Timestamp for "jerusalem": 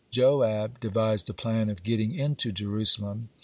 2.51-3.29